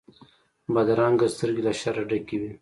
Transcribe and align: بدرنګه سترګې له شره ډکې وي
بدرنګه 0.73 1.27
سترګې 1.35 1.61
له 1.67 1.73
شره 1.79 2.01
ډکې 2.09 2.37
وي 2.41 2.51